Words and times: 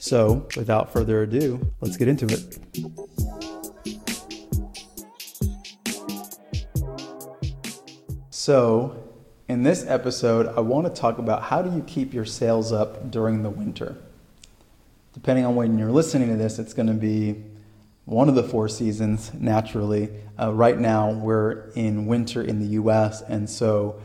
So, 0.00 0.46
without 0.56 0.92
further 0.92 1.22
ado, 1.22 1.72
let's 1.80 1.96
get 1.96 2.06
into 2.06 2.26
it. 2.26 2.58
So, 8.30 9.02
in 9.48 9.64
this 9.64 9.84
episode, 9.88 10.46
I 10.56 10.60
want 10.60 10.86
to 10.86 11.00
talk 11.00 11.18
about 11.18 11.42
how 11.42 11.62
do 11.62 11.74
you 11.74 11.82
keep 11.82 12.14
your 12.14 12.24
sales 12.24 12.70
up 12.72 13.10
during 13.10 13.42
the 13.42 13.50
winter. 13.50 13.96
Depending 15.14 15.44
on 15.44 15.56
when 15.56 15.76
you're 15.78 15.90
listening 15.90 16.28
to 16.28 16.36
this, 16.36 16.60
it's 16.60 16.74
going 16.74 16.86
to 16.86 16.94
be 16.94 17.42
one 18.04 18.28
of 18.28 18.36
the 18.36 18.44
four 18.44 18.68
seasons 18.68 19.34
naturally. 19.34 20.10
Uh, 20.38 20.52
right 20.52 20.78
now, 20.78 21.10
we're 21.10 21.70
in 21.74 22.06
winter 22.06 22.40
in 22.40 22.60
the 22.60 22.80
US, 22.82 23.20
and 23.22 23.50
so 23.50 24.00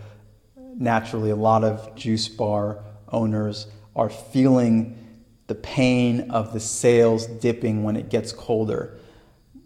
naturally, 0.58 1.30
a 1.30 1.36
lot 1.36 1.64
of 1.64 1.94
juice 1.96 2.28
bar 2.28 2.84
owners 3.10 3.68
are 3.96 4.10
feeling 4.10 4.98
the 5.48 5.56
pain 5.56 6.32
of 6.32 6.54
the 6.54 6.60
sales 6.60 7.26
dipping 7.26 7.84
when 7.84 7.96
it 7.96 8.10
gets 8.10 8.32
colder. 8.32 8.98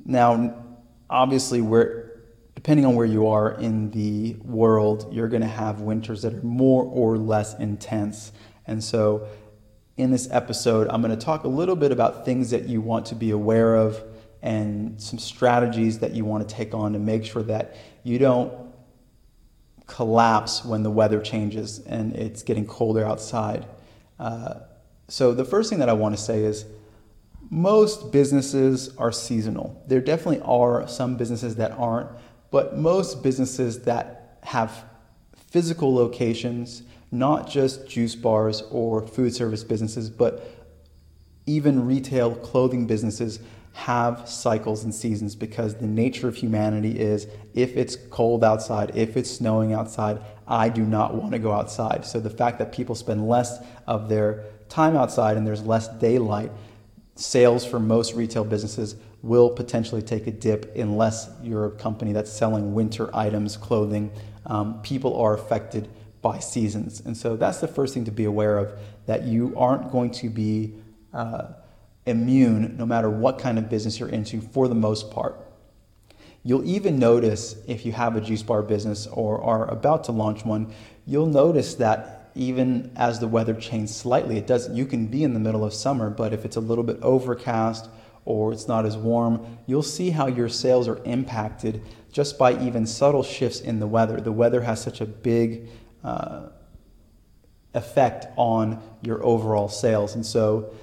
Now, 0.05 0.63
obviously, 1.09 1.61
we're 1.61 2.07
depending 2.55 2.85
on 2.85 2.95
where 2.95 3.05
you 3.05 3.27
are 3.27 3.51
in 3.51 3.91
the 3.91 4.35
world, 4.43 5.07
you're 5.13 5.27
going 5.27 5.43
to 5.43 5.47
have 5.47 5.81
winters 5.81 6.23
that 6.23 6.33
are 6.33 6.41
more 6.41 6.83
or 6.83 7.17
less 7.17 7.57
intense. 7.59 8.31
And 8.65 8.83
so, 8.83 9.27
in 9.95 10.11
this 10.11 10.27
episode, 10.31 10.87
I'm 10.89 11.01
going 11.01 11.17
to 11.17 11.25
talk 11.25 11.43
a 11.43 11.47
little 11.47 11.75
bit 11.75 11.91
about 11.91 12.25
things 12.25 12.49
that 12.51 12.67
you 12.67 12.81
want 12.81 13.05
to 13.07 13.15
be 13.15 13.31
aware 13.31 13.75
of 13.75 14.03
and 14.41 15.01
some 15.01 15.19
strategies 15.19 15.99
that 15.99 16.13
you 16.13 16.25
want 16.25 16.47
to 16.47 16.55
take 16.55 16.73
on 16.73 16.93
to 16.93 16.99
make 16.99 17.25
sure 17.25 17.43
that 17.43 17.75
you 18.03 18.19
don't 18.19 18.53
collapse 19.87 20.65
when 20.65 20.83
the 20.83 20.91
weather 20.91 21.21
changes 21.21 21.79
and 21.79 22.15
it's 22.15 22.43
getting 22.43 22.65
colder 22.65 23.05
outside. 23.05 23.65
Uh, 24.19 24.55
so, 25.09 25.33
the 25.33 25.45
first 25.45 25.69
thing 25.69 25.79
that 25.79 25.89
I 25.89 25.93
want 25.93 26.15
to 26.15 26.21
say 26.21 26.43
is 26.43 26.65
most 27.49 28.11
businesses 28.11 28.95
are 28.97 29.11
seasonal. 29.11 29.81
There 29.87 30.01
definitely 30.01 30.41
are 30.41 30.87
some 30.87 31.15
businesses 31.15 31.55
that 31.55 31.71
aren't, 31.71 32.09
but 32.51 32.77
most 32.77 33.23
businesses 33.23 33.83
that 33.83 34.39
have 34.43 34.83
physical 35.49 35.93
locations, 35.93 36.83
not 37.09 37.49
just 37.49 37.87
juice 37.87 38.15
bars 38.15 38.63
or 38.69 39.07
food 39.07 39.33
service 39.33 39.63
businesses, 39.63 40.09
but 40.09 40.45
even 41.45 41.85
retail 41.85 42.35
clothing 42.35 42.85
businesses 42.85 43.39
have 43.73 44.27
cycles 44.27 44.83
and 44.83 44.93
seasons 44.93 45.35
because 45.35 45.75
the 45.75 45.87
nature 45.87 46.27
of 46.27 46.35
humanity 46.35 46.99
is 46.99 47.27
if 47.53 47.77
it's 47.77 47.95
cold 48.09 48.43
outside, 48.43 48.91
if 48.95 49.15
it's 49.15 49.29
snowing 49.29 49.71
outside, 49.71 50.19
I 50.47 50.67
do 50.67 50.83
not 50.83 51.15
want 51.15 51.31
to 51.33 51.39
go 51.39 51.53
outside. 51.53 52.05
So 52.05 52.19
the 52.19 52.29
fact 52.29 52.59
that 52.59 52.73
people 52.73 52.95
spend 52.95 53.27
less 53.27 53.63
of 53.85 54.09
their 54.09 54.43
time 54.69 54.95
outside 54.95 55.37
and 55.37 55.45
there's 55.45 55.63
less 55.63 55.87
daylight, 55.99 56.51
sales 57.15 57.65
for 57.65 57.79
most 57.79 58.13
retail 58.13 58.43
businesses 58.43 58.95
will 59.21 59.49
potentially 59.49 60.01
take 60.01 60.27
a 60.27 60.31
dip 60.31 60.75
unless 60.75 61.29
you're 61.41 61.65
a 61.65 61.71
company 61.71 62.13
that's 62.13 62.31
selling 62.31 62.73
winter 62.73 63.13
items, 63.15 63.57
clothing. 63.57 64.11
Um, 64.45 64.81
people 64.81 65.19
are 65.19 65.33
affected 65.33 65.89
by 66.21 66.39
seasons. 66.39 67.01
And 67.05 67.15
so 67.15 67.35
that's 67.35 67.59
the 67.59 67.67
first 67.67 67.93
thing 67.93 68.05
to 68.05 68.11
be 68.11 68.25
aware 68.25 68.57
of 68.57 68.77
that 69.05 69.23
you 69.23 69.53
aren't 69.57 69.91
going 69.91 70.11
to 70.11 70.29
be 70.29 70.73
uh, 71.13 71.47
immune 72.05 72.77
no 72.77 72.85
matter 72.85 73.09
what 73.09 73.39
kind 73.39 73.57
of 73.57 73.69
business 73.69 73.99
you're 73.99 74.09
into 74.09 74.41
for 74.41 74.67
the 74.67 74.75
most 74.75 75.11
part. 75.11 75.39
You'll 76.43 76.65
even 76.65 76.97
notice 76.97 77.57
if 77.67 77.85
you 77.85 77.91
have 77.91 78.15
a 78.15 78.21
juice 78.21 78.43
bar 78.43 78.61
business 78.61 79.07
or 79.07 79.41
are 79.43 79.69
about 79.69 80.05
to 80.05 80.13
launch 80.13 80.45
one, 80.45 80.73
you'll 81.05 81.25
notice 81.25 81.75
that 81.75 82.16
even 82.37 82.91
as 82.95 83.19
the 83.19 83.27
weather 83.27 83.53
changes 83.53 83.95
slightly, 83.95 84.37
it 84.37 84.47
doesn't. 84.47 84.75
you 84.75 84.85
can 84.85 85.07
be 85.07 85.23
in 85.23 85.33
the 85.33 85.39
middle 85.39 85.65
of 85.65 85.73
summer, 85.73 86.09
but 86.09 86.33
if 86.33 86.45
it's 86.45 86.55
a 86.55 86.61
little 86.61 86.83
bit 86.83 86.97
overcast 87.01 87.89
or 88.25 88.53
it's 88.53 88.67
not 88.67 88.85
as 88.85 88.97
warm, 88.97 89.57
you'll 89.65 89.81
see 89.81 90.09
how 90.11 90.27
your 90.27 90.49
sales 90.49 90.87
are 90.87 91.01
impacted 91.05 91.81
just 92.11 92.37
by 92.37 92.59
even 92.61 92.85
subtle 92.85 93.23
shifts 93.23 93.59
in 93.59 93.79
the 93.79 93.87
weather. 93.87 94.19
The 94.19 94.31
weather 94.31 94.61
has 94.61 94.81
such 94.81 95.01
a 95.01 95.05
big 95.05 95.69
uh, 96.03 96.49
effect 97.73 98.27
on 98.35 98.81
your 99.01 99.23
overall 99.23 99.69
sales. 99.69 100.15
And 100.15 100.25
so 100.25 100.73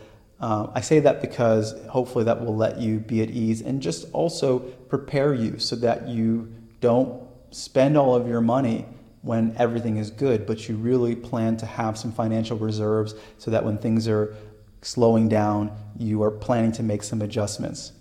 uh, 0.41 0.69
I 0.75 0.81
say 0.81 1.01
that 1.01 1.21
because 1.21 1.75
hopefully 1.89 2.25
that 2.25 2.45
will 2.45 2.57
let 2.57 2.79
you 2.79 2.99
be 2.99 3.23
at 3.23 3.31
ease 3.31 3.61
and 3.61 3.81
just 3.81 4.11
also 4.13 4.59
prepare 4.59 5.35
you 5.35 5.59
so 5.59 5.77
that 5.77 6.09
you 6.09 6.53
don't 6.81 7.23
spend 7.51 7.97
all 7.97 8.15
of 8.15 8.27
your 8.27 8.41
money 8.41 8.87
when 9.25 9.55
everything 9.59 9.97
is 9.97 10.11
good, 10.11 10.47
but 10.47 10.69
you 10.69 10.77
really 10.77 11.17
plan 11.17 11.57
to 11.57 11.67
have 11.67 11.97
some 11.97 12.13
financial 12.13 12.59
reserves 12.59 13.15
so 13.39 13.51
that 13.51 13.65
when 13.65 13.79
things 13.79 14.07
are 14.07 14.37
slowing 14.83 15.31
down, 15.31 15.75
you 15.99 16.23
are 16.23 16.31
planning 16.31 16.71
to 16.73 16.83
make 16.83 17.03
some 17.03 17.23
adjustments. 17.23 17.93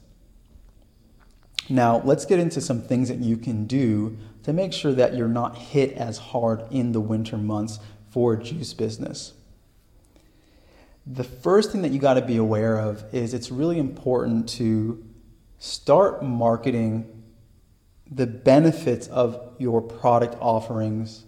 Now, 1.70 2.02
let's 2.04 2.26
get 2.26 2.40
into 2.40 2.60
some 2.60 2.82
things 2.82 3.08
that 3.08 3.20
you 3.20 3.38
can 3.38 3.66
do 3.66 4.18
to 4.44 4.52
make 4.52 4.74
sure 4.74 4.92
that 4.92 5.16
you're 5.16 5.30
not 5.30 5.58
hit 5.58 5.94
as 5.94 6.18
hard 6.18 6.66
in 6.70 6.92
the 6.92 7.00
winter 7.00 7.38
months 7.38 7.80
for 8.12 8.36
juice 8.36 8.74
business. 8.74 9.32
The 11.08 11.24
first 11.24 11.72
thing 11.72 11.84
that 11.84 11.92
you 11.92 12.00
got 12.00 12.16
to 12.16 12.22
be 12.22 12.36
aware 12.36 12.78
of 12.78 13.06
is 13.14 13.34
it's 13.34 13.50
really 13.50 13.80
important 13.80 14.50
to 14.50 15.02
start 15.58 16.22
marketing 16.22 17.23
the 18.14 18.28
benefits 18.28 19.08
of 19.08 19.56
your 19.58 19.82
product 19.82 20.36
offerings 20.40 21.26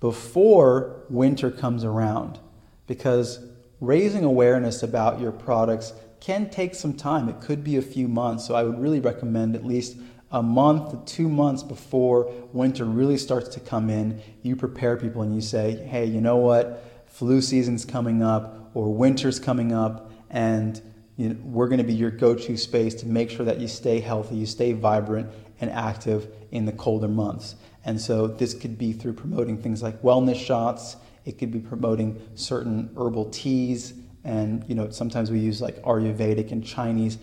before 0.00 1.04
winter 1.08 1.50
comes 1.50 1.84
around 1.84 2.38
because 2.86 3.40
raising 3.80 4.24
awareness 4.24 4.82
about 4.82 5.20
your 5.20 5.32
products 5.32 5.92
can 6.20 6.50
take 6.50 6.74
some 6.74 6.92
time. 6.92 7.28
It 7.28 7.40
could 7.40 7.64
be 7.64 7.76
a 7.76 7.82
few 7.82 8.08
months. 8.08 8.46
So 8.46 8.54
I 8.54 8.62
would 8.62 8.78
really 8.78 9.00
recommend 9.00 9.54
at 9.54 9.64
least 9.64 9.96
a 10.30 10.42
month 10.42 10.90
to 10.90 11.14
two 11.14 11.28
months 11.28 11.62
before 11.62 12.30
winter 12.52 12.84
really 12.84 13.16
starts 13.16 13.48
to 13.50 13.60
come 13.60 13.88
in, 13.88 14.20
you 14.42 14.56
prepare 14.56 14.96
people 14.96 15.22
and 15.22 15.34
you 15.34 15.40
say, 15.40 15.76
hey, 15.76 16.04
you 16.04 16.20
know 16.20 16.36
what? 16.36 16.84
Flu 17.06 17.40
season's 17.40 17.84
coming 17.84 18.22
up 18.22 18.70
or 18.74 18.92
winter's 18.92 19.38
coming 19.38 19.72
up, 19.72 20.10
and 20.28 20.82
you 21.16 21.30
know, 21.30 21.36
we're 21.44 21.68
going 21.68 21.78
to 21.78 21.84
be 21.84 21.94
your 21.94 22.10
go 22.10 22.34
to 22.34 22.56
space 22.56 22.94
to 22.96 23.06
make 23.06 23.30
sure 23.30 23.46
that 23.46 23.58
you 23.58 23.68
stay 23.68 24.00
healthy, 24.00 24.36
you 24.36 24.44
stay 24.44 24.72
vibrant 24.72 25.30
and 25.60 25.70
active 25.70 26.28
in 26.50 26.64
the 26.66 26.72
colder 26.72 27.08
months. 27.08 27.56
And 27.84 28.00
so 28.00 28.26
this 28.26 28.52
could 28.54 28.76
be 28.76 28.92
through 28.92 29.14
promoting 29.14 29.62
things 29.62 29.82
like 29.82 30.02
wellness 30.02 30.36
shots 30.36 30.96
it 31.26 31.38
could 31.38 31.50
be 31.50 31.58
promoting 31.58 32.22
certain 32.36 32.88
herbal 32.96 33.30
teas, 33.30 33.94
and 34.24 34.64
you 34.68 34.74
know 34.74 34.90
sometimes 34.90 35.30
we 35.30 35.40
use 35.40 35.60
like 35.60 35.82
Ayurvedic 35.82 36.52
and 36.52 36.64
Chinese 36.64 37.18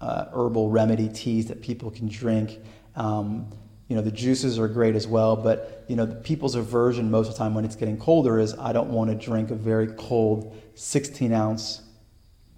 uh, 0.00 0.26
herbal 0.32 0.70
remedy 0.70 1.08
teas 1.08 1.46
that 1.46 1.60
people 1.60 1.90
can 1.90 2.08
drink. 2.08 2.58
Um, 2.94 3.50
you 3.88 3.96
know 3.96 4.02
the 4.02 4.12
juices 4.12 4.56
are 4.58 4.68
great 4.68 4.94
as 4.94 5.08
well, 5.08 5.34
but 5.34 5.84
you 5.88 5.96
know 5.96 6.06
the 6.06 6.14
people's 6.14 6.54
aversion 6.54 7.10
most 7.10 7.26
of 7.26 7.34
the 7.34 7.38
time 7.38 7.54
when 7.54 7.64
it's 7.64 7.74
getting 7.74 7.98
colder 7.98 8.38
is 8.38 8.56
I 8.56 8.72
don't 8.72 8.90
want 8.90 9.10
to 9.10 9.16
drink 9.16 9.50
a 9.50 9.56
very 9.56 9.88
cold 9.88 10.56
16 10.76 11.32
ounce 11.32 11.82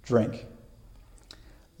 drink. 0.03 0.45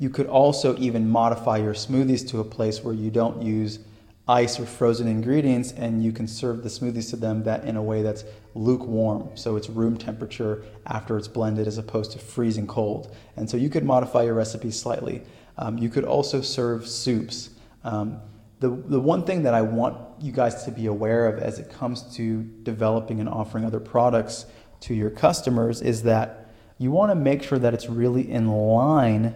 You 0.03 0.09
could 0.09 0.27
also 0.27 0.77
even 0.79 1.09
modify 1.09 1.59
your 1.59 1.73
smoothies 1.73 2.27
to 2.31 2.41
a 2.41 2.43
place 2.43 2.83
where 2.83 2.93
you 2.93 3.09
don't 3.09 3.41
use 3.41 3.79
ice 4.27 4.59
or 4.59 4.65
frozen 4.65 5.07
ingredients 5.07 5.71
and 5.71 6.03
you 6.03 6.11
can 6.11 6.27
serve 6.27 6.61
the 6.61 6.67
smoothies 6.67 7.09
to 7.11 7.15
them 7.15 7.43
that 7.43 7.63
in 7.63 7.77
a 7.77 7.81
way 7.81 8.01
that's 8.01 8.25
lukewarm. 8.53 9.29
So 9.35 9.55
it's 9.55 9.69
room 9.69 9.95
temperature 9.95 10.65
after 10.87 11.17
it's 11.17 11.29
blended 11.29 11.67
as 11.67 11.77
opposed 11.77 12.11
to 12.11 12.19
freezing 12.19 12.67
cold. 12.67 13.15
And 13.37 13.49
so 13.49 13.55
you 13.55 13.69
could 13.69 13.85
modify 13.85 14.23
your 14.23 14.33
recipe 14.33 14.71
slightly. 14.71 15.23
Um, 15.57 15.77
you 15.77 15.87
could 15.87 16.03
also 16.03 16.41
serve 16.41 16.85
soups. 16.85 17.51
Um, 17.85 18.19
the, 18.59 18.71
the 18.71 18.99
one 18.99 19.23
thing 19.23 19.43
that 19.43 19.53
i 19.53 19.61
want 19.61 19.97
you 20.21 20.33
guys 20.33 20.65
to 20.65 20.71
be 20.71 20.87
aware 20.87 21.27
of 21.27 21.41
as 21.41 21.59
it 21.59 21.69
comes 21.69 22.01
to 22.15 22.43
developing 22.63 23.21
and 23.21 23.29
offering 23.29 23.63
other 23.63 23.79
products 23.79 24.47
to 24.81 24.93
your 24.93 25.09
customers 25.09 25.81
is 25.81 26.03
that 26.03 26.49
you 26.77 26.91
want 26.91 27.09
to 27.11 27.15
make 27.15 27.41
sure 27.41 27.59
that 27.59 27.73
it's 27.73 27.87
really 27.87 28.29
in 28.29 28.47
line 28.47 29.35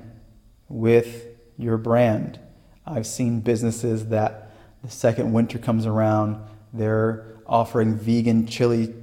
with 0.70 1.26
your 1.58 1.78
brand 1.78 2.40
i've 2.86 3.08
seen 3.08 3.40
businesses 3.40 4.08
that 4.08 4.48
the 4.84 4.90
second 4.92 5.34
winter 5.34 5.58
comes 5.58 5.86
around, 5.86 6.42
they're 6.74 7.26
offering 7.46 7.96
vegan 7.96 8.48
chili, 8.48 8.94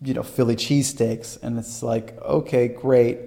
you 0.00 0.14
know, 0.14 0.22
Philly 0.22 0.56
cheesesteaks. 0.56 1.42
And 1.42 1.58
it's 1.58 1.82
like, 1.82 2.16
okay, 2.22 2.68
great. 2.68 3.18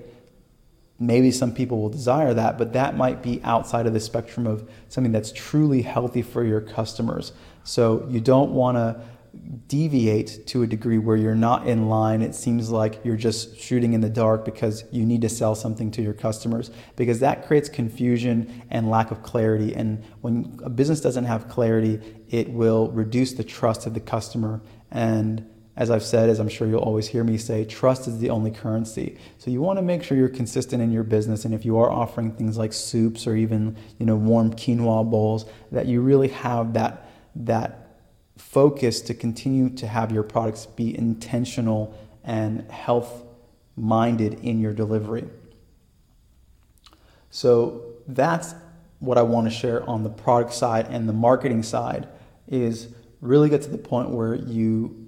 maybe 1.00 1.32
some 1.32 1.52
people 1.54 1.82
will 1.82 1.90
desire 1.90 2.34
that, 2.34 2.58
but 2.60 2.74
that 2.74 2.96
might 2.96 3.24
be 3.24 3.42
outside 3.44 3.88
of 3.88 3.94
the 3.94 4.00
spectrum 4.00 4.46
of 4.46 4.70
something 4.88 5.12
that's 5.12 5.32
truly 5.32 5.82
healthy 5.82 6.22
for 6.22 6.44
your 6.44 6.62
customers. 6.62 7.34
So 7.64 8.06
you 8.10 8.22
don't 8.22 8.52
want 8.52 8.78
to 8.78 9.02
deviate 9.68 10.46
to 10.48 10.64
a 10.64 10.68
degree 10.68 10.98
where 10.98 11.18
you're 11.18 11.36
not 11.36 11.68
in 11.68 11.90
line. 11.90 12.22
It 12.22 12.36
seems 12.36 12.70
like 12.70 13.04
you're 13.04 13.18
just 13.18 13.58
shooting 13.58 13.94
in 13.94 14.02
the 14.02 14.10
dark 14.10 14.46
because 14.46 14.84
you 14.92 15.06
need 15.06 15.22
to 15.22 15.30
sell 15.30 15.56
something 15.56 15.92
to 15.92 16.02
your 16.02 16.14
customers 16.14 16.72
because 16.96 17.20
that 17.20 17.48
creates 17.48 17.68
confusion 17.68 18.64
and 18.70 18.90
lack 18.90 19.12
of 19.12 19.24
clarity. 19.24 19.74
And 19.76 20.04
when 20.22 20.60
a 20.64 20.70
business 20.70 21.02
doesn't 21.02 21.26
have 21.26 21.50
clarity, 21.50 22.00
it 22.30 22.50
will 22.52 22.92
reduce 22.92 23.34
the 23.34 23.44
trust 23.44 23.86
of 23.86 23.94
the 23.94 24.00
customer 24.00 24.62
and 24.92 25.48
as 25.78 25.90
I've 25.90 26.04
said, 26.04 26.30
as 26.30 26.40
I'm 26.40 26.50
sure 26.50 26.68
you'll 26.68 26.82
always 26.82 27.08
hear 27.08 27.24
me 27.24 27.38
say, 27.38 27.64
trust 27.64 28.08
is 28.08 28.20
the 28.20 28.30
only 28.30 28.52
currency. 28.52 29.18
So 29.38 29.50
you 29.50 29.62
want 29.62 29.80
to 29.80 29.82
make 29.82 30.04
sure 30.04 30.18
you're 30.18 30.30
consistent 30.30 30.82
in 30.82 30.92
your 30.92 31.04
business, 31.04 31.46
and 31.46 31.54
if 31.54 31.64
you 31.66 31.78
are 31.78 31.90
offering 31.90 32.34
things 32.34 32.58
like 32.58 32.74
soups 32.74 33.26
or 33.26 33.36
even 33.36 33.78
you 33.98 34.06
know 34.06 34.16
warm 34.16 34.54
quinoa 34.54 35.10
bowls, 35.10 35.46
that 35.72 35.86
you 35.86 36.02
really 36.02 36.28
have 36.28 36.74
that 36.74 37.10
that 37.36 37.81
focus 38.42 39.02
to 39.02 39.14
continue 39.14 39.70
to 39.70 39.88
have 39.88 40.12
your 40.12 40.24
products 40.24 40.66
be 40.66 40.98
intentional 40.98 41.98
and 42.24 42.70
health 42.70 43.24
minded 43.78 44.34
in 44.42 44.60
your 44.60 44.74
delivery. 44.74 45.26
So 47.30 47.94
that's 48.08 48.54
what 49.00 49.18
I 49.18 49.22
want 49.22 49.48
to 49.48 49.52
share 49.52 49.88
on 49.90 50.04
the 50.04 50.10
product 50.10 50.54
side 50.54 50.88
and 50.90 51.08
the 51.08 51.14
marketing 51.14 51.64
side 51.64 52.08
is 52.48 52.90
really 53.22 53.50
get 53.50 53.62
to 53.62 53.70
the 53.70 53.78
point 53.78 54.10
where 54.10 54.36
you 54.36 55.08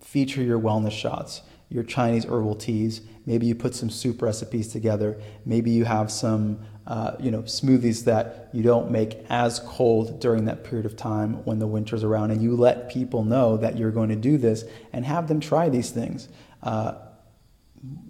feature 0.00 0.42
your 0.42 0.58
wellness 0.58 0.92
shots, 0.92 1.42
your 1.72 1.82
Chinese 1.82 2.24
herbal 2.26 2.56
teas. 2.56 3.00
Maybe 3.24 3.46
you 3.46 3.54
put 3.54 3.74
some 3.74 3.88
soup 3.88 4.20
recipes 4.20 4.68
together. 4.68 5.18
Maybe 5.46 5.70
you 5.70 5.84
have 5.84 6.10
some, 6.10 6.60
uh, 6.86 7.12
you 7.18 7.30
know, 7.30 7.42
smoothies 7.42 8.04
that 8.04 8.50
you 8.52 8.62
don't 8.62 8.90
make 8.90 9.24
as 9.30 9.60
cold 9.60 10.20
during 10.20 10.44
that 10.44 10.64
period 10.64 10.84
of 10.84 10.96
time 10.96 11.44
when 11.44 11.58
the 11.58 11.66
winter's 11.66 12.04
around, 12.04 12.30
and 12.30 12.42
you 12.42 12.56
let 12.56 12.90
people 12.90 13.24
know 13.24 13.56
that 13.56 13.78
you're 13.78 13.90
going 13.90 14.10
to 14.10 14.16
do 14.16 14.36
this 14.36 14.64
and 14.92 15.04
have 15.06 15.28
them 15.28 15.40
try 15.40 15.68
these 15.68 15.90
things. 15.90 16.28
Uh, 16.62 16.94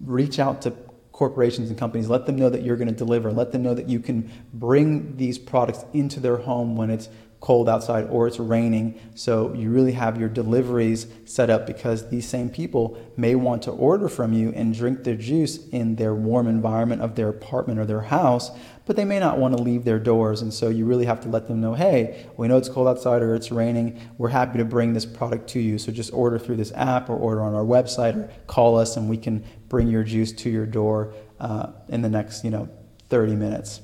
reach 0.02 0.38
out 0.38 0.62
to 0.62 0.72
corporations 1.12 1.68
and 1.68 1.78
companies. 1.78 2.08
Let 2.08 2.26
them 2.26 2.36
know 2.36 2.50
that 2.50 2.62
you're 2.62 2.76
going 2.76 2.88
to 2.88 2.94
deliver. 2.94 3.32
Let 3.32 3.52
them 3.52 3.62
know 3.62 3.74
that 3.74 3.88
you 3.88 4.00
can 4.00 4.30
bring 4.52 5.16
these 5.18 5.38
products 5.38 5.84
into 5.92 6.18
their 6.18 6.38
home 6.38 6.74
when 6.74 6.90
it's 6.90 7.08
cold 7.42 7.68
outside 7.68 8.06
or 8.08 8.28
it's 8.28 8.38
raining. 8.38 8.98
So 9.16 9.52
you 9.52 9.68
really 9.68 9.92
have 9.92 10.18
your 10.18 10.28
deliveries 10.28 11.08
set 11.24 11.50
up 11.50 11.66
because 11.66 12.08
these 12.08 12.26
same 12.26 12.48
people 12.48 12.96
may 13.16 13.34
want 13.34 13.62
to 13.64 13.72
order 13.72 14.08
from 14.08 14.32
you 14.32 14.52
and 14.54 14.72
drink 14.72 15.02
their 15.02 15.16
juice 15.16 15.68
in 15.70 15.96
their 15.96 16.14
warm 16.14 16.46
environment 16.46 17.02
of 17.02 17.16
their 17.16 17.28
apartment 17.28 17.80
or 17.80 17.84
their 17.84 18.02
house, 18.02 18.52
but 18.86 18.94
they 18.94 19.04
may 19.04 19.18
not 19.18 19.38
want 19.38 19.56
to 19.56 19.62
leave 19.62 19.84
their 19.84 19.98
doors. 19.98 20.40
And 20.40 20.54
so 20.54 20.68
you 20.68 20.86
really 20.86 21.04
have 21.04 21.20
to 21.22 21.28
let 21.28 21.48
them 21.48 21.60
know 21.60 21.74
hey, 21.74 22.28
we 22.36 22.46
know 22.46 22.58
it's 22.58 22.68
cold 22.68 22.86
outside 22.86 23.22
or 23.22 23.34
it's 23.34 23.50
raining. 23.50 24.00
We're 24.18 24.28
happy 24.28 24.58
to 24.58 24.64
bring 24.64 24.92
this 24.92 25.04
product 25.04 25.48
to 25.50 25.60
you. 25.60 25.78
So 25.78 25.90
just 25.90 26.12
order 26.12 26.38
through 26.38 26.56
this 26.56 26.72
app 26.76 27.10
or 27.10 27.16
order 27.16 27.42
on 27.42 27.54
our 27.54 27.64
website 27.64 28.14
or 28.14 28.30
call 28.46 28.78
us 28.78 28.96
and 28.96 29.10
we 29.10 29.16
can 29.16 29.44
bring 29.68 29.88
your 29.88 30.04
juice 30.04 30.30
to 30.30 30.48
your 30.48 30.64
door 30.64 31.12
uh, 31.40 31.72
in 31.88 32.02
the 32.02 32.08
next, 32.08 32.44
you 32.44 32.52
know, 32.52 32.68
30 33.08 33.34
minutes. 33.34 33.80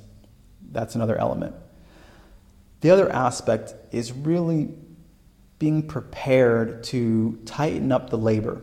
That's 0.70 0.94
another 0.94 1.19
element. 1.19 1.56
The 2.80 2.90
other 2.90 3.10
aspect 3.10 3.75
is 3.92 4.12
really 4.12 4.69
being 5.58 5.86
prepared 5.86 6.84
to 6.84 7.38
tighten 7.44 7.90
up 7.90 8.10
the 8.10 8.19
labor. 8.19 8.62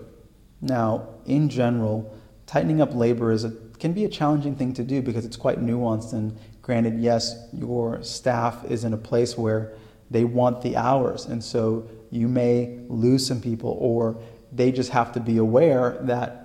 Now, 0.61 1.09
in 1.25 1.49
general, 1.49 2.15
tightening 2.45 2.81
up 2.81 2.95
labor 2.95 3.31
is 3.31 3.43
a, 3.43 3.51
can 3.79 3.91
be 3.91 4.05
a 4.05 4.09
challenging 4.09 4.55
thing 4.55 4.73
to 4.73 4.83
do 4.83 5.01
because 5.01 5.25
it's 5.25 5.35
quite 5.35 5.59
nuanced. 5.59 6.13
And 6.13 6.37
granted, 6.61 6.99
yes, 6.99 7.35
your 7.51 8.01
staff 8.03 8.63
is 8.65 8.85
in 8.85 8.93
a 8.93 8.97
place 8.97 9.37
where 9.37 9.73
they 10.09 10.23
want 10.23 10.61
the 10.61 10.77
hours, 10.77 11.25
and 11.25 11.43
so 11.43 11.89
you 12.11 12.27
may 12.27 12.79
lose 12.87 13.25
some 13.25 13.41
people, 13.41 13.75
or 13.81 14.21
they 14.51 14.71
just 14.71 14.91
have 14.91 15.11
to 15.13 15.19
be 15.19 15.37
aware 15.37 15.97
that 16.01 16.44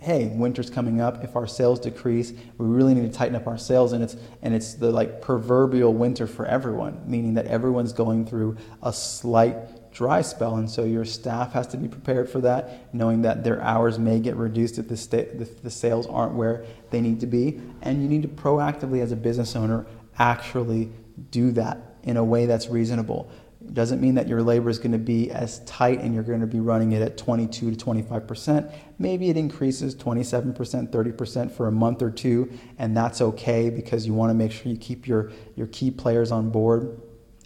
hey, 0.00 0.28
winter's 0.28 0.70
coming 0.70 1.00
up. 1.00 1.24
If 1.24 1.34
our 1.34 1.46
sales 1.46 1.80
decrease, 1.80 2.32
we 2.56 2.66
really 2.66 2.94
need 2.94 3.10
to 3.10 3.16
tighten 3.16 3.34
up 3.34 3.46
our 3.46 3.58
sales. 3.58 3.92
And 3.92 4.02
it's 4.02 4.16
and 4.42 4.54
it's 4.54 4.74
the 4.74 4.90
like 4.90 5.20
proverbial 5.20 5.92
winter 5.92 6.26
for 6.26 6.46
everyone, 6.46 7.02
meaning 7.06 7.34
that 7.34 7.46
everyone's 7.46 7.92
going 7.92 8.26
through 8.26 8.56
a 8.82 8.92
slight 8.92 9.92
dry 9.92 10.22
spell, 10.22 10.56
and 10.56 10.70
so 10.70 10.84
your 10.84 11.04
staff 11.04 11.52
has 11.52 11.66
to 11.66 11.76
be 11.76 11.88
prepared 11.88 12.28
for 12.30 12.40
that, 12.40 12.94
knowing 12.94 13.22
that 13.22 13.42
their 13.42 13.60
hours 13.62 13.98
may 13.98 14.20
get 14.20 14.36
reduced 14.36 14.78
if 14.78 14.86
the 14.86 14.96
sta- 14.96 15.40
if 15.40 15.60
the 15.62 15.70
sales 15.70 16.06
aren't 16.06 16.34
where 16.34 16.64
they 16.90 17.00
need 17.00 17.18
to 17.18 17.26
be, 17.26 17.60
and 17.82 18.00
you 18.00 18.08
need 18.08 18.22
to 18.22 18.28
proactively, 18.28 19.02
as 19.02 19.10
a 19.10 19.16
business 19.16 19.56
owner, 19.56 19.86
actually 20.18 20.92
do 21.32 21.50
that 21.50 21.96
in 22.04 22.16
a 22.16 22.22
way 22.22 22.46
that's 22.46 22.68
reasonable. 22.68 23.28
It 23.60 23.74
doesn't 23.74 24.00
mean 24.00 24.14
that 24.14 24.28
your 24.28 24.42
labor 24.42 24.70
is 24.70 24.78
going 24.78 24.92
to 24.92 24.98
be 24.98 25.30
as 25.32 25.58
tight 25.64 26.00
and 26.00 26.14
you're 26.14 26.22
going 26.22 26.40
to 26.40 26.46
be 26.46 26.60
running 26.60 26.92
it 26.92 27.02
at 27.02 27.18
22 27.18 27.74
to 27.74 27.84
25%. 27.84 28.72
Maybe 28.98 29.30
it 29.30 29.36
increases 29.36 29.96
27%, 29.96 30.54
30% 30.90 31.52
for 31.52 31.66
a 31.66 31.72
month 31.72 32.00
or 32.00 32.10
two, 32.10 32.52
and 32.78 32.96
that's 32.96 33.20
okay 33.20 33.68
because 33.68 34.06
you 34.06 34.14
want 34.14 34.30
to 34.30 34.34
make 34.34 34.52
sure 34.52 34.70
you 34.70 34.78
keep 34.78 35.08
your, 35.08 35.32
your 35.56 35.66
key 35.68 35.90
players 35.90 36.30
on 36.30 36.50
board. 36.50 37.00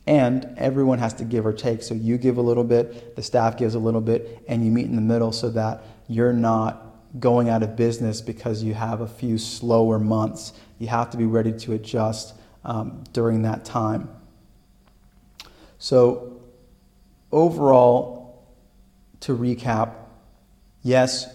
And 0.06 0.52
everyone 0.58 0.98
has 0.98 1.14
to 1.14 1.24
give 1.24 1.46
or 1.46 1.52
take. 1.52 1.82
So 1.82 1.94
you 1.94 2.18
give 2.18 2.36
a 2.36 2.42
little 2.42 2.64
bit, 2.64 3.16
the 3.16 3.22
staff 3.22 3.56
gives 3.56 3.74
a 3.74 3.78
little 3.78 4.00
bit, 4.00 4.44
and 4.48 4.64
you 4.64 4.70
meet 4.70 4.86
in 4.86 4.96
the 4.96 5.02
middle 5.02 5.32
so 5.32 5.48
that 5.50 5.82
you're 6.08 6.32
not 6.32 6.92
going 7.20 7.48
out 7.48 7.62
of 7.62 7.76
business 7.76 8.20
because 8.20 8.62
you 8.62 8.74
have 8.74 9.00
a 9.00 9.06
few 9.06 9.38
slower 9.38 9.98
months. 9.98 10.52
You 10.78 10.88
have 10.88 11.10
to 11.10 11.16
be 11.16 11.26
ready 11.26 11.52
to 11.60 11.72
adjust 11.72 12.34
um, 12.64 13.04
during 13.12 13.42
that 13.42 13.64
time. 13.64 14.08
So, 15.82 16.40
overall, 17.32 18.46
to 19.18 19.36
recap, 19.36 19.94
yes, 20.80 21.26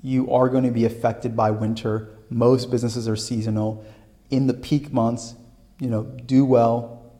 you 0.00 0.30
are 0.30 0.48
going 0.48 0.62
to 0.62 0.70
be 0.70 0.84
affected 0.84 1.36
by 1.36 1.50
winter. 1.50 2.08
Most 2.28 2.70
businesses 2.70 3.08
are 3.08 3.16
seasonal. 3.16 3.84
In 4.30 4.46
the 4.46 4.54
peak 4.54 4.92
months, 4.92 5.34
you 5.80 5.88
know, 5.90 6.04
do 6.04 6.44
well. 6.44 7.10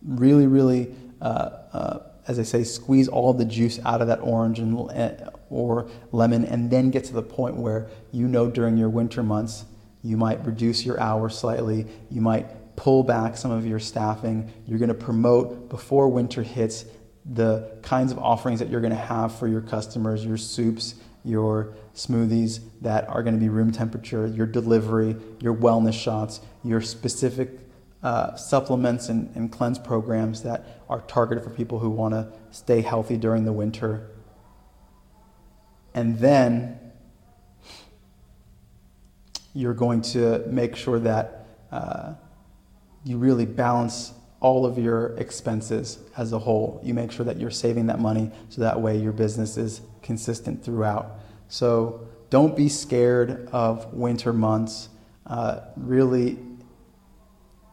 Really, 0.00 0.46
really, 0.46 0.94
uh, 1.20 1.24
uh, 1.72 1.98
as 2.28 2.38
I 2.38 2.44
say, 2.44 2.62
squeeze 2.62 3.08
all 3.08 3.34
the 3.34 3.44
juice 3.44 3.80
out 3.84 4.00
of 4.00 4.06
that 4.06 4.20
orange 4.20 4.60
and 4.60 4.78
uh, 4.78 5.30
or 5.50 5.90
lemon, 6.12 6.44
and 6.44 6.70
then 6.70 6.92
get 6.92 7.02
to 7.06 7.14
the 7.14 7.22
point 7.24 7.56
where 7.56 7.88
you 8.12 8.28
know 8.28 8.48
during 8.48 8.76
your 8.76 8.90
winter 8.90 9.24
months 9.24 9.64
you 10.04 10.16
might 10.16 10.46
reduce 10.46 10.86
your 10.86 11.00
hours 11.00 11.36
slightly. 11.36 11.88
You 12.12 12.20
might 12.20 12.46
pull 12.82 13.04
back 13.04 13.36
some 13.36 13.52
of 13.52 13.64
your 13.64 13.78
staffing. 13.78 14.52
You're 14.66 14.80
going 14.80 14.88
to 14.88 14.94
promote 14.94 15.68
before 15.68 16.08
winter 16.08 16.42
hits 16.42 16.84
the 17.24 17.78
kinds 17.82 18.10
of 18.10 18.18
offerings 18.18 18.58
that 18.58 18.70
you're 18.70 18.80
going 18.80 18.92
to 18.92 18.98
have 18.98 19.38
for 19.38 19.46
your 19.46 19.60
customers, 19.60 20.26
your 20.26 20.36
soups, 20.36 20.96
your 21.24 21.74
smoothies 21.94 22.58
that 22.80 23.08
are 23.08 23.22
going 23.22 23.36
to 23.36 23.40
be 23.40 23.48
room 23.48 23.70
temperature, 23.70 24.26
your 24.26 24.46
delivery, 24.46 25.14
your 25.38 25.54
wellness 25.54 25.92
shots, 25.92 26.40
your 26.64 26.80
specific 26.80 27.50
uh, 28.02 28.34
supplements 28.34 29.08
and, 29.08 29.30
and 29.36 29.52
cleanse 29.52 29.78
programs 29.78 30.42
that 30.42 30.82
are 30.90 31.02
targeted 31.02 31.44
for 31.44 31.50
people 31.50 31.78
who 31.78 31.88
want 31.88 32.12
to 32.12 32.26
stay 32.50 32.80
healthy 32.80 33.16
during 33.16 33.44
the 33.44 33.52
winter. 33.52 34.10
And 35.94 36.18
then 36.18 36.80
you're 39.54 39.72
going 39.72 40.02
to 40.02 40.42
make 40.48 40.74
sure 40.74 40.98
that 40.98 41.46
uh, 41.70 42.14
you 43.04 43.18
really 43.18 43.46
balance 43.46 44.12
all 44.40 44.66
of 44.66 44.76
your 44.76 45.16
expenses 45.18 45.98
as 46.16 46.32
a 46.32 46.38
whole. 46.38 46.80
You 46.82 46.94
make 46.94 47.12
sure 47.12 47.24
that 47.24 47.38
you're 47.38 47.50
saving 47.50 47.86
that 47.86 48.00
money 48.00 48.30
so 48.48 48.60
that 48.62 48.80
way 48.80 48.98
your 48.98 49.12
business 49.12 49.56
is 49.56 49.80
consistent 50.02 50.64
throughout. 50.64 51.20
So 51.48 52.08
don't 52.28 52.56
be 52.56 52.68
scared 52.68 53.48
of 53.52 53.92
winter 53.94 54.32
months. 54.32 54.88
Uh, 55.26 55.60
really, 55.76 56.38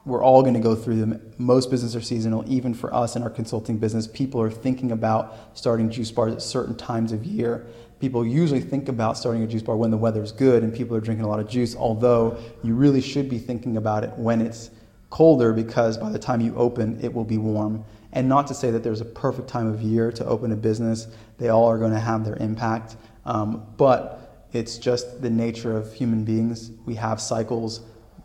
we're 0.06 0.24
all 0.24 0.42
going 0.42 0.54
to 0.54 0.60
go 0.60 0.76
through 0.76 0.98
them. 0.98 1.34
Most 1.38 1.72
businesses 1.72 1.96
are 1.96 2.02
seasonal, 2.02 2.44
even 2.48 2.74
for 2.74 2.94
us 2.94 3.16
in 3.16 3.24
our 3.24 3.30
consulting 3.30 3.78
business. 3.78 4.08
People 4.08 4.42
are 4.42 4.52
thinking 4.52 4.92
about 4.92 5.36
starting 5.54 5.90
juice 5.90 6.12
bars 6.12 6.34
at 6.34 6.42
certain 6.42 6.76
times 6.76 7.12
of 7.12 7.26
year. 7.26 7.66
People 8.00 8.26
usually 8.26 8.62
think 8.62 8.90
about 8.90 9.18
starting 9.18 9.44
a 9.44 9.48
juice 9.48 9.62
bar 9.62 9.76
when 9.76 9.92
the 9.92 9.98
weather's 9.98 10.32
good 10.32 10.64
and 10.64 10.74
people 10.74 10.96
are 10.96 11.02
drinking 11.02 11.26
a 11.26 11.28
lot 11.30 11.40
of 11.40 11.50
juice, 11.50 11.76
although 11.76 12.38
you 12.64 12.76
really 12.76 13.02
should 13.02 13.30
be 13.30 13.40
thinking 13.40 13.76
about 13.76 14.04
it 14.04 14.12
when 14.18 14.40
it's 14.40 14.70
colder 15.10 15.54
because 15.54 15.98
by 15.98 16.10
the 16.10 16.20
time 16.20 16.42
you 16.42 16.56
open, 16.56 17.00
it 17.02 17.14
will 17.14 17.26
be 17.26 17.38
warm. 17.38 17.84
And 18.14 18.28
not 18.28 18.48
to 18.48 18.54
say 18.54 18.72
that 18.72 18.84
there's 18.84 19.02
a 19.02 19.06
perfect 19.06 19.48
time 19.48 19.68
of 19.68 19.82
year 19.82 20.12
to 20.12 20.26
open 20.26 20.52
a 20.52 20.56
business, 20.56 21.08
they 21.38 21.50
all 21.50 21.66
are 21.66 21.78
going 21.78 21.94
to 21.94 22.00
have 22.00 22.26
their 22.26 22.36
impact. 22.38 22.96
Um, 23.26 23.66
but 23.78 24.48
it's 24.52 24.78
just 24.78 25.22
the 25.22 25.30
nature 25.30 25.76
of 25.78 25.94
human 25.94 26.24
beings. 26.24 26.72
We 26.86 26.96
have 26.96 27.22
cycles. 27.22 27.82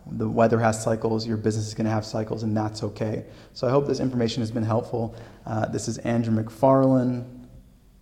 The 0.07 0.29
weather 0.29 0.59
has 0.59 0.83
cycles. 0.83 1.27
Your 1.27 1.37
business 1.37 1.67
is 1.67 1.75
going 1.75 1.87
to 1.87 1.91
have 1.91 2.05
cycles, 2.05 2.43
and 2.43 2.57
that's 2.57 2.83
okay. 2.83 3.27
So 3.53 3.67
I 3.67 3.71
hope 3.71 3.87
this 3.87 4.01
information 4.01 4.43
has 4.43 4.51
been 4.51 4.63
helpful. 4.63 5.15
Uh, 5.47 5.67
this 5.67 5.89
is 5.89 5.99
Andrew 5.99 6.35
McFarlane 6.43 7.47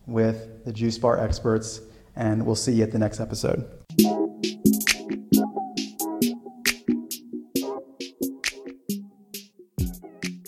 with 0.07 0.65
the 0.65 0.73
Juice 0.73 0.99
Bar 0.99 1.19
Experts, 1.19 1.81
and 2.17 2.45
we'll 2.45 2.57
see 2.57 2.73
you 2.73 2.83
at 2.83 2.93
the 2.93 2.99
next 2.99 3.21
episode. 3.21 3.82